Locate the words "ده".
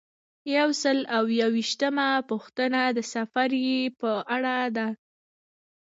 4.75-4.87